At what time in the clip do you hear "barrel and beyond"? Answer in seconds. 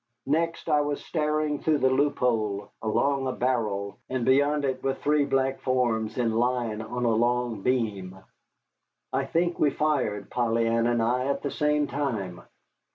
3.33-4.65